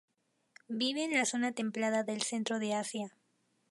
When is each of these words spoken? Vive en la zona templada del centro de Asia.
Vive 0.81 1.03
en 1.03 1.13
la 1.13 1.25
zona 1.25 1.51
templada 1.51 2.03
del 2.03 2.23
centro 2.23 2.57
de 2.57 2.73
Asia. 2.73 3.15